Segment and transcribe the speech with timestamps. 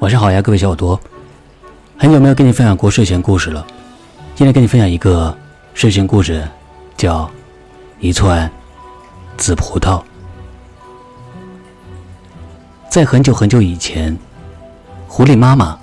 [0.00, 1.00] 晚上好呀，各位小耳朵，
[1.96, 3.66] 很久没有跟你分享过睡前故事了。
[4.34, 5.34] 今天跟你分享一个
[5.72, 6.46] 睡前故事，
[6.98, 7.24] 叫
[7.98, 8.50] 《一串
[9.38, 9.98] 紫葡萄》。
[12.90, 14.14] 在很久很久以前，
[15.08, 15.78] 狐狸妈妈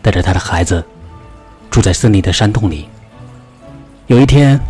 [0.00, 0.84] 带着她的孩子
[1.72, 2.88] 住在森林的山洞里。
[4.06, 4.60] 有一天，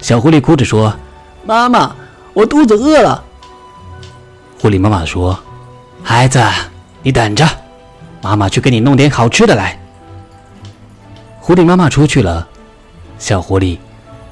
[0.00, 0.92] 小狐狸哭着说
[1.46, 1.94] ：“妈妈，
[2.32, 3.22] 我肚子饿了。”
[4.60, 5.38] 狐狸妈妈说
[6.04, 6.38] ：“孩子，
[7.02, 7.48] 你等着，
[8.20, 9.80] 妈妈去给你弄点好吃的来。”
[11.40, 12.46] 狐狸妈妈出去了，
[13.18, 13.78] 小狐狸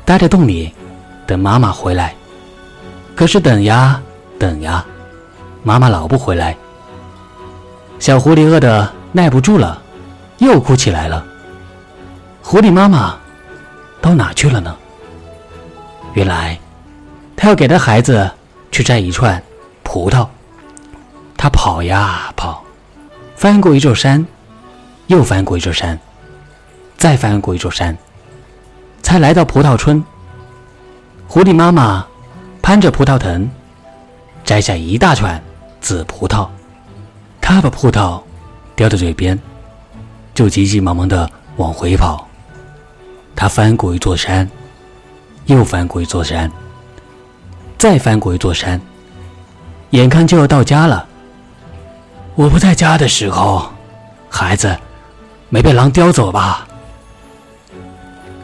[0.04, 0.70] 待在洞里
[1.26, 2.14] 等妈妈回来。
[3.16, 3.98] 可是等呀
[4.38, 4.84] 等呀，
[5.62, 6.54] 妈妈老不回来。
[7.98, 9.80] 小狐狸饿得耐不住了，
[10.36, 11.24] 又哭起来了。
[12.42, 13.16] 狐狸妈妈。
[14.00, 14.76] 到哪去了呢？
[16.12, 16.56] 原来，
[17.34, 18.30] 他要给他孩子
[18.70, 19.42] 去摘一串
[19.88, 20.28] 葡萄。
[21.34, 22.62] 他跑呀跑，
[23.36, 24.26] 翻过一座山，
[25.06, 25.98] 又翻过一座山，
[26.98, 27.96] 再翻过一座山，
[29.02, 30.04] 才来到葡萄村。
[31.26, 32.06] 狐狸妈妈
[32.60, 33.48] 攀着葡萄藤，
[34.44, 35.42] 摘下一大串
[35.80, 36.46] 紫葡萄。
[37.40, 38.20] 他把葡萄
[38.76, 39.38] 叼在嘴边，
[40.34, 42.28] 就急急忙忙的往回跑。
[43.34, 44.50] 他翻过一座山，
[45.46, 46.50] 又翻过一座山，
[47.78, 48.78] 再翻过一座山，
[49.90, 51.06] 眼看就要到家了。
[52.34, 53.70] 我不在家的时候，
[54.28, 54.76] 孩子
[55.48, 56.66] 没被狼叼走吧？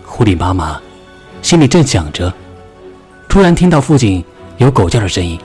[0.04, 0.80] 狐狸妈妈
[1.42, 2.32] 心里正想着，
[3.28, 4.24] 突然听到附近
[4.56, 5.38] 有狗叫的声音，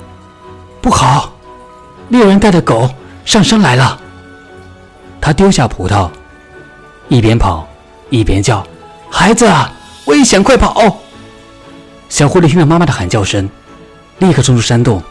[0.81, 1.31] 不好，
[2.09, 2.89] 猎人带着狗
[3.25, 3.99] 上山来了。
[5.19, 6.09] 他丢下葡萄，
[7.09, 7.67] 一边跑
[8.09, 8.65] 一边叫。
[9.11, 9.51] 孩子，
[10.05, 10.41] 危险！
[10.41, 10.97] 快跑！
[12.07, 13.49] 小狐狸听到妈妈的喊叫声，
[14.19, 15.03] 立刻冲出山洞，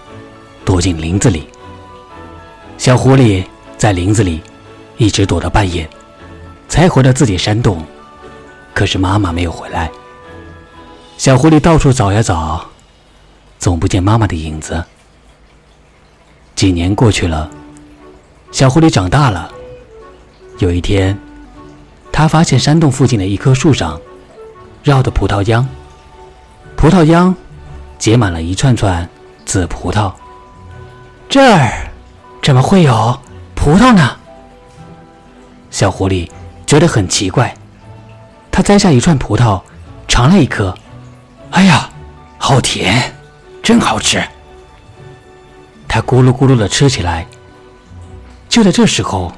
[0.69, 1.49] 躲进林子里。
[2.77, 3.43] 小狐狸
[3.79, 4.43] 在林子里
[4.99, 5.89] 一直躲到半夜，
[6.69, 7.83] 才回到自己山洞。
[8.75, 9.91] 可是妈妈没有回来。
[11.17, 12.69] 小狐狸到处找呀找，
[13.59, 14.84] 总不见妈妈的影子。
[16.55, 17.49] 几年过去了，
[18.53, 19.51] 小狐狸长大了。
[20.59, 21.19] 有一天。
[22.12, 23.99] 他发现山洞附近的一棵树上，
[24.83, 25.67] 绕的葡萄秧，
[26.77, 27.34] 葡萄秧
[27.97, 29.09] 结满了一串串
[29.47, 30.12] 紫葡萄。
[31.28, 31.91] 这儿
[32.43, 33.21] 怎么会有
[33.55, 34.16] 葡萄呢？
[35.71, 36.31] 小狐狸
[36.66, 37.55] 觉得很奇怪，
[38.50, 39.61] 它摘下一串葡萄，
[40.06, 40.75] 尝了一颗，
[41.50, 41.91] 哎呀，
[42.39, 43.12] 好甜，
[43.62, 44.22] 真好吃。
[45.87, 47.27] 它咕噜咕噜的吃起来。
[48.49, 49.31] 就在这时候，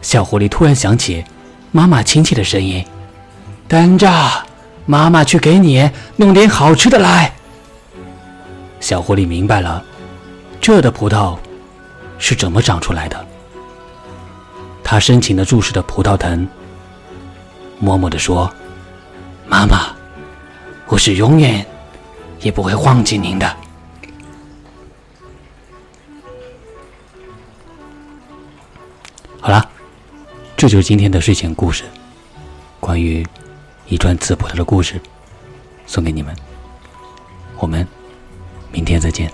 [0.00, 1.24] 小狐狸突然想起。
[1.70, 2.86] 妈妈亲切的声音
[3.66, 4.08] ：“等着，
[4.86, 7.32] 妈妈去给你弄点好吃的来。”
[8.78, 9.84] 小狐狸明白了，
[10.64, 11.38] 这的葡萄
[12.18, 13.26] 是怎么长出来的。
[14.82, 16.48] 他深情的注视着葡萄藤，
[17.78, 18.50] 默默的说
[19.46, 19.94] ：“妈妈，
[20.86, 21.66] 我是永远
[22.40, 23.44] 也不会忘记您的。”
[29.42, 29.70] 好了。
[30.56, 31.84] 这就是今天的睡前故事，
[32.80, 33.22] 关于
[33.86, 34.98] 一串紫葡萄的故事，
[35.86, 36.34] 送给你们。
[37.58, 37.86] 我们
[38.72, 39.30] 明天再见。